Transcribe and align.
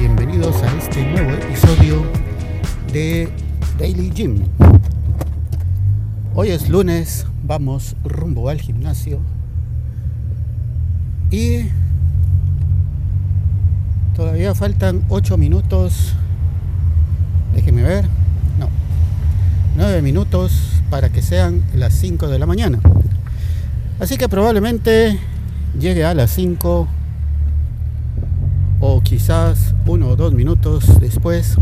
bienvenidos 0.00 0.60
a 0.64 0.78
este 0.78 1.06
nuevo 1.06 1.30
episodio 1.30 2.04
de 2.92 3.28
Daily 3.78 4.10
Gym. 4.10 4.42
Hoy 6.34 6.48
es 6.48 6.68
lunes, 6.68 7.24
vamos 7.44 7.94
rumbo 8.02 8.48
al 8.48 8.60
gimnasio. 8.60 9.20
Y 11.30 11.66
todavía 14.16 14.56
faltan 14.56 15.04
8 15.08 15.36
minutos, 15.36 16.14
déjenme 17.54 17.84
ver, 17.84 18.06
no, 18.58 18.68
9 19.76 20.02
minutos 20.02 20.82
para 20.90 21.10
que 21.10 21.22
sean 21.22 21.62
las 21.76 21.94
5 21.94 22.26
de 22.26 22.40
la 22.40 22.46
mañana. 22.46 22.80
Así 24.00 24.18
que 24.18 24.28
probablemente 24.28 25.16
llegue 25.78 26.04
a 26.04 26.12
las 26.12 26.32
5 26.32 26.88
o 28.80 29.00
quizás 29.00 29.74
uno 29.86 30.08
o 30.08 30.16
dos 30.16 30.32
minutos 30.32 31.00
después, 31.00 31.56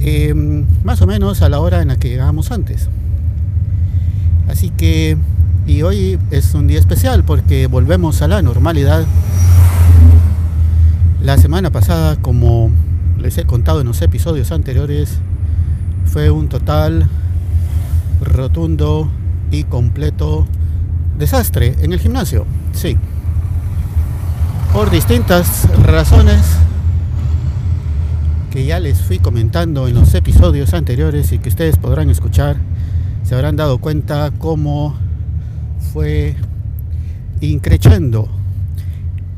em, 0.00 0.66
más 0.84 1.00
o 1.02 1.06
menos 1.06 1.42
a 1.42 1.48
la 1.48 1.60
hora 1.60 1.82
en 1.82 1.88
la 1.88 1.96
que 1.96 2.08
llegamos 2.08 2.50
antes. 2.50 2.88
Así 4.48 4.70
que, 4.70 5.16
y 5.66 5.82
hoy 5.82 6.18
es 6.30 6.54
un 6.54 6.66
día 6.66 6.78
especial 6.78 7.24
porque 7.24 7.66
volvemos 7.66 8.22
a 8.22 8.28
la 8.28 8.42
normalidad. 8.42 9.04
La 11.22 11.38
semana 11.38 11.70
pasada, 11.70 12.16
como 12.16 12.70
les 13.18 13.38
he 13.38 13.44
contado 13.44 13.80
en 13.80 13.86
los 13.86 14.02
episodios 14.02 14.52
anteriores, 14.52 15.18
fue 16.04 16.30
un 16.30 16.48
total 16.48 17.08
rotundo 18.20 19.10
y 19.50 19.64
completo 19.64 20.46
desastre 21.18 21.76
en 21.80 21.92
el 21.92 22.00
gimnasio. 22.00 22.44
Sí, 22.72 22.98
por 24.74 24.90
distintas 24.90 25.68
razones 25.84 26.44
que 28.50 28.66
ya 28.66 28.80
les 28.80 29.00
fui 29.00 29.20
comentando 29.20 29.86
en 29.86 29.94
los 29.94 30.12
episodios 30.14 30.74
anteriores 30.74 31.30
y 31.30 31.38
que 31.38 31.48
ustedes 31.48 31.76
podrán 31.76 32.10
escuchar, 32.10 32.56
se 33.22 33.36
habrán 33.36 33.54
dado 33.54 33.78
cuenta 33.78 34.32
cómo 34.36 34.96
fue 35.92 36.34
increchando. 37.40 38.28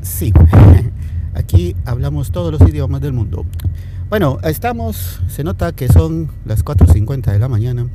Sí, 0.01 0.33
aquí 1.35 1.77
hablamos 1.85 2.31
todos 2.31 2.51
los 2.51 2.67
idiomas 2.67 3.03
del 3.03 3.13
mundo. 3.13 3.45
Bueno, 4.09 4.39
estamos, 4.43 5.21
se 5.29 5.45
nota 5.45 5.73
que 5.73 5.89
son 5.89 6.31
las 6.47 6.65
4.50 6.65 7.33
de 7.33 7.39
la 7.39 7.49
mañana. 7.49 7.87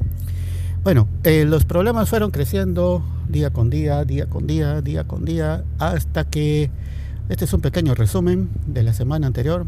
Bueno, 0.84 1.08
eh, 1.24 1.46
los 1.46 1.66
problemas 1.66 2.08
fueron 2.08 2.30
creciendo 2.30 3.04
día 3.28 3.50
con 3.50 3.72
día, 3.72 4.06
día 4.06 4.28
con 4.28 4.46
día, 4.46 4.82
día 4.82 5.06
con 5.06 5.26
día, 5.26 5.64
hasta 5.80 6.24
que 6.24 6.70
este 7.32 7.46
es 7.46 7.54
un 7.54 7.62
pequeño 7.62 7.96
resumen 7.96 8.50
de 8.68 8.84
la 8.84 8.92
semana 8.92 9.26
anterior. 9.26 9.66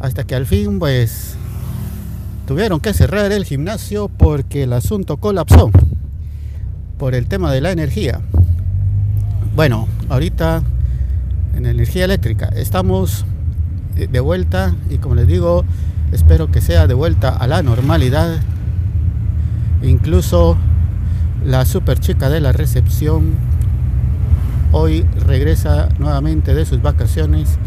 Hasta 0.00 0.24
que 0.24 0.34
al 0.34 0.44
fin, 0.44 0.80
pues, 0.80 1.36
tuvieron 2.48 2.80
que 2.80 2.92
cerrar 2.92 3.30
el 3.30 3.44
gimnasio 3.44 4.08
porque 4.08 4.64
el 4.64 4.72
asunto 4.72 5.16
colapsó 5.18 5.70
por 6.98 7.14
el 7.14 7.28
tema 7.28 7.52
de 7.52 7.60
la 7.60 7.70
energía. 7.70 8.20
Bueno, 9.54 9.86
ahorita 10.08 10.64
en 11.56 11.66
energía 11.66 12.06
eléctrica 12.06 12.48
estamos 12.48 13.24
de 13.94 14.20
vuelta 14.20 14.74
y 14.90 14.98
como 14.98 15.14
les 15.14 15.28
digo, 15.28 15.64
espero 16.10 16.50
que 16.50 16.60
sea 16.60 16.88
de 16.88 16.94
vuelta 16.94 17.28
a 17.28 17.46
la 17.46 17.62
normalidad. 17.62 18.40
Incluso 19.80 20.56
la 21.46 21.64
super 21.66 22.00
chica 22.00 22.28
de 22.28 22.40
la 22.40 22.50
recepción 22.50 23.49
hoy 24.72 25.06
regresa 25.26 25.88
nuevamente 25.98 26.54
de 26.54 26.64
sus 26.64 26.82
vacaciones 26.82 27.58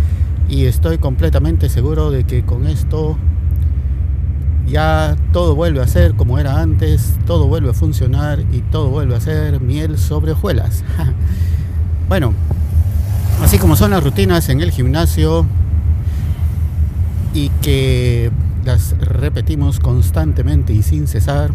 y 0.50 0.66
estoy 0.66 0.98
completamente 0.98 1.70
seguro 1.70 2.12
de 2.12 2.24
que 2.24 2.44
con 2.44 2.68
esto 2.68 3.18
ya 4.68 5.16
todo 5.32 5.56
vuelve 5.56 5.82
a 5.82 5.88
ser 5.88 6.16
como 6.16 6.40
era 6.40 6.62
antes, 6.62 7.16
todo 7.26 7.48
vuelve 7.48 7.72
a 7.72 7.74
funcionar 7.74 8.40
y 8.52 8.62
todo 8.62 8.90
vuelve 8.90 9.16
a 9.16 9.20
ser 9.20 9.60
miel 9.60 9.98
sobre 9.98 10.32
hojuelas. 10.32 10.84
bueno, 12.10 12.34
así 13.42 13.58
como 13.58 13.76
son 13.76 13.92
las 13.92 14.04
rutinas 14.04 14.50
en 14.50 14.62
el 14.62 14.72
gimnasio 14.72 15.46
y 17.34 17.50
que 17.62 18.32
las 18.64 18.98
repetimos 19.00 19.80
constantemente 19.80 20.74
y 20.74 20.84
sin 20.84 21.08
cesar, 21.08 21.52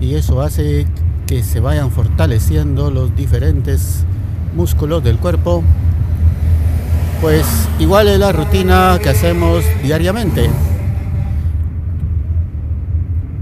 y 0.00 0.14
eso 0.14 0.40
hace 0.40 0.86
que 1.26 1.42
se 1.42 1.60
vayan 1.60 1.90
fortaleciendo 1.90 2.90
los 2.90 3.14
diferentes 3.16 4.04
músculos 4.54 5.02
del 5.02 5.18
cuerpo, 5.18 5.62
pues 7.20 7.46
igual 7.78 8.08
es 8.08 8.18
la 8.18 8.32
rutina 8.32 8.98
que 9.02 9.08
hacemos 9.08 9.64
diariamente. 9.82 10.50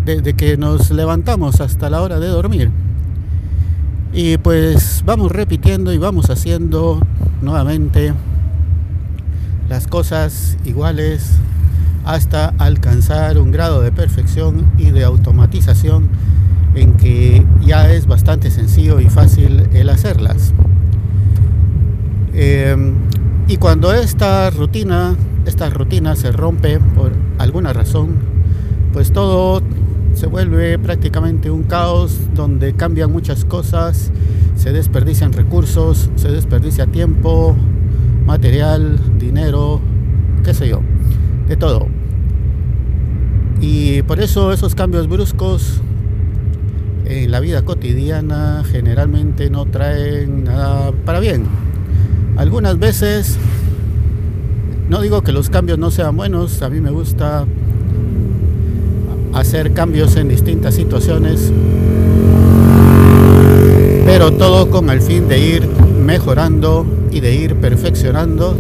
Desde 0.04 0.34
que 0.34 0.56
nos 0.56 0.91
levantamos 0.91 1.60
hasta 1.60 1.91
la 1.91 2.03
hora 2.03 2.19
de 2.19 2.28
dormir. 2.28 2.70
Y 4.12 4.37
pues 4.38 5.03
vamos 5.06 5.32
repitiendo 5.32 5.93
y 5.93 5.99
vamos 5.99 6.28
haciendo 6.28 7.00
nuevamente 7.41 8.12
las 9.69 9.87
cosas 9.87 10.59
iguales 10.64 11.31
hasta 12.04 12.53
alcanzar 12.59 13.38
un 13.38 13.53
grado 13.53 13.81
de 13.81 13.93
perfección 13.93 14.70
y 14.76 14.91
de 14.91 15.04
automatización 15.04 16.09
en 16.74 16.94
que 16.94 17.44
ya 17.64 17.92
es 17.92 18.06
bastante 18.06 18.50
sencillo 18.50 19.00
y 19.00 19.08
fácil 19.08 19.68
el 19.72 19.88
hacerlas. 19.90 20.52
Em, 22.34 22.94
y 23.48 23.56
cuando 23.58 23.92
esta 23.92 24.50
rutina, 24.50 25.16
esta 25.46 25.68
rutina 25.70 26.16
se 26.16 26.32
rompe 26.32 26.78
por 26.78 27.12
alguna 27.38 27.72
razón, 27.72 28.16
pues 28.92 29.12
todo 29.12 29.62
se 30.14 30.26
vuelve 30.26 30.78
prácticamente 30.78 31.50
un 31.50 31.62
caos 31.62 32.18
donde 32.34 32.74
cambian 32.74 33.10
muchas 33.10 33.44
cosas, 33.44 34.10
se 34.56 34.72
desperdician 34.72 35.32
recursos, 35.32 36.10
se 36.16 36.30
desperdicia 36.30 36.86
tiempo, 36.86 37.56
material, 38.26 38.98
dinero, 39.18 39.80
qué 40.44 40.54
sé 40.54 40.68
yo, 40.68 40.80
de 41.48 41.56
todo. 41.56 41.88
Y 43.60 44.02
por 44.02 44.20
eso 44.20 44.52
esos 44.52 44.74
cambios 44.74 45.08
bruscos 45.08 45.80
en 47.04 47.30
la 47.30 47.40
vida 47.40 47.62
cotidiana 47.62 48.64
generalmente 48.70 49.50
no 49.50 49.66
traen 49.66 50.44
nada 50.44 50.92
para 51.04 51.20
bien. 51.20 51.44
Algunas 52.36 52.78
veces, 52.78 53.36
no 54.88 55.00
digo 55.00 55.22
que 55.22 55.32
los 55.32 55.50
cambios 55.50 55.78
no 55.78 55.90
sean 55.90 56.16
buenos, 56.16 56.62
a 56.62 56.70
mí 56.70 56.80
me 56.80 56.90
gusta 56.90 57.46
hacer 59.34 59.72
cambios 59.72 60.16
en 60.16 60.28
distintas 60.28 60.74
situaciones, 60.74 61.52
pero 64.04 64.32
todo 64.32 64.70
con 64.70 64.90
el 64.90 65.00
fin 65.00 65.28
de 65.28 65.38
ir 65.38 65.66
mejorando 65.66 66.86
y 67.10 67.20
de 67.20 67.34
ir 67.34 67.56
perfeccionando 67.56 68.56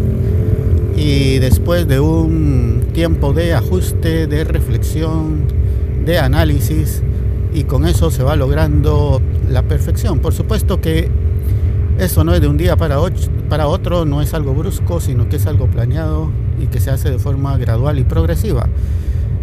y 0.96 1.38
después 1.38 1.88
de 1.88 2.00
un 2.00 2.84
tiempo 2.92 3.32
de 3.32 3.54
ajuste, 3.54 4.26
de 4.26 4.44
reflexión, 4.44 5.40
de 6.04 6.18
análisis 6.18 7.02
y 7.54 7.64
con 7.64 7.86
eso 7.86 8.10
se 8.10 8.22
va 8.22 8.36
logrando 8.36 9.20
la 9.48 9.62
perfección. 9.62 10.20
Por 10.20 10.32
supuesto 10.32 10.80
que 10.80 11.10
eso 11.98 12.24
no 12.24 12.34
es 12.34 12.40
de 12.40 12.48
un 12.48 12.56
día 12.56 12.76
para, 12.76 12.98
otro, 12.98 14.04
no 14.04 14.22
es 14.22 14.34
algo 14.34 14.54
brusco, 14.54 15.00
sino 15.00 15.28
que 15.28 15.36
es 15.36 15.46
algo 15.46 15.66
planeado 15.66 16.30
y 16.60 16.66
que 16.66 16.80
se 16.80 16.90
hace 16.90 17.10
de 17.10 17.18
forma 17.18 17.56
gradual 17.58 17.98
y 17.98 18.04
progresiva. 18.04 18.66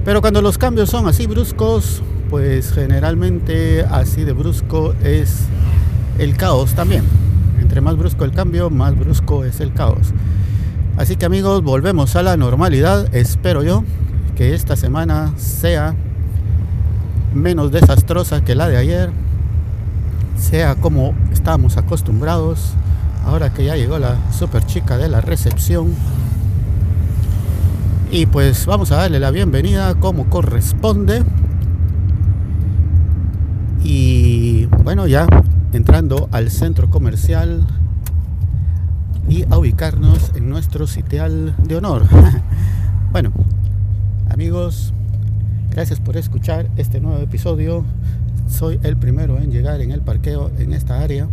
Pero 0.04 0.22
cuando 0.22 0.42
los 0.42 0.58
cambios 0.58 0.90
son 0.90 1.08
así 1.08 1.28
bruscos, 1.28 2.02
pues 2.30 2.72
generalmente 2.72 3.86
así 3.90 4.24
de 4.24 4.34
brusco 4.34 4.94
es 5.04 5.46
el 6.18 6.36
caos 6.36 6.74
también. 6.74 7.04
Entre 7.62 7.82
más 7.82 7.98
brusco 7.98 8.26
el 8.26 8.32
cambio, 8.32 8.70
más 8.70 8.98
brusco 8.98 9.46
es 9.46 9.60
el 9.60 9.74
caos. 9.74 10.14
Así 10.98 11.16
que 11.16 11.26
amigos, 11.26 11.64
volvemos 11.64 12.16
a 12.16 12.24
la 12.24 12.36
normalidad. 12.36 13.14
Espero 13.16 13.64
yo 13.64 13.84
que 14.36 14.54
esta 14.54 14.76
semana 14.76 15.34
sea 15.38 15.96
menos 17.34 17.72
desastrosa 17.72 18.44
que 18.44 18.56
la 18.56 18.68
de 18.68 18.78
ayer 18.78 19.12
sea 20.38 20.76
como 20.76 21.14
estábamos 21.32 21.78
acostumbrados, 21.78 22.74
ahora 23.26 23.54
que 23.54 23.66
ya 23.66 23.76
llegó 23.76 24.00
la 24.00 24.18
super 24.32 24.66
chica 24.66 24.98
de 24.98 25.10
la 25.10 25.22
recepción. 25.22 25.94
Y 28.12 28.26
pues 28.26 28.66
vamos 28.66 28.92
a 28.92 28.98
darle 28.98 29.20
la 29.20 29.32
bienvenida 29.32 29.96
como 29.96 30.30
corresponde. 30.30 31.24
Y 33.84 34.66
bueno, 34.84 35.06
ya 35.08 35.28
entrando 35.74 36.28
al 36.32 36.50
centro 36.50 36.90
comercial 36.90 37.68
y 39.28 39.46
a 39.52 39.58
ubicarnos 39.58 40.32
en 40.36 40.50
nuestro 40.50 40.88
sitial 40.88 41.56
de 41.64 41.76
honor. 41.76 42.06
bueno, 43.12 43.32
amigos, 44.32 44.94
gracias 45.80 46.02
por 46.02 46.18
escuchar 46.18 46.68
este 46.76 47.00
nuevo 47.00 47.24
episodio 47.24 47.86
soy 48.50 48.82
el 48.84 48.98
primero 48.98 49.38
en 49.38 49.50
llegar 49.50 49.80
en 49.80 49.94
el 49.94 50.02
parqueo 50.02 50.52
en 50.60 50.74
esta 50.74 51.00
área. 51.00 51.30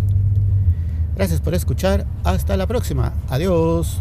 Gracias 1.17 1.41
por 1.41 1.53
escuchar. 1.53 2.07
Hasta 2.23 2.57
la 2.57 2.69
próxima. 2.69 3.13
Adiós. 3.29 4.01